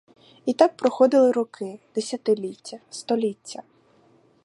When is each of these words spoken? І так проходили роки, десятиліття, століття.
І 0.45 0.53
так 0.53 0.77
проходили 0.77 1.31
роки, 1.31 1.79
десятиліття, 1.95 2.79
століття. 2.89 3.63